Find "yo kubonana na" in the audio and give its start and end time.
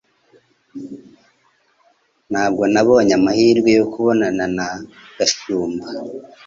3.77-4.67